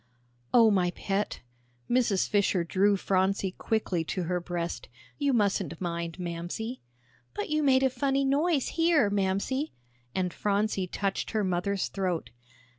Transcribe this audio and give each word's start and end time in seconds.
"Oh, 0.51 0.71
my 0.71 0.89
pet," 0.89 1.41
Mrs. 1.87 2.27
Fisher 2.27 2.63
drew 2.63 2.97
Phronsie 2.97 3.51
quickly 3.51 4.03
to 4.05 4.23
her 4.23 4.39
breast, 4.39 4.89
"you 5.19 5.31
mustn't 5.31 5.79
mind 5.79 6.17
Mamsie." 6.17 6.81
"But 7.35 7.49
you 7.49 7.61
made 7.61 7.83
a 7.83 7.89
funny 7.91 8.25
noise 8.25 8.69
here, 8.69 9.11
Mamsie," 9.11 9.73
and 10.15 10.33
Phronsie 10.33 10.87
touched 10.87 11.29
her 11.29 11.43
mother's 11.43 11.87
throat. 11.87 12.31